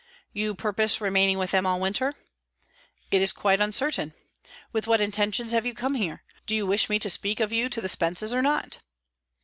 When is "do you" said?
6.47-6.65